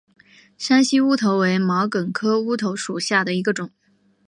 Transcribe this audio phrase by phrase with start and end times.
[0.57, 3.69] 山西乌头为毛茛科乌头属下的一个种。